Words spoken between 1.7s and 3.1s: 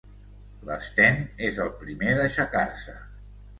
primer d'aixecar-se.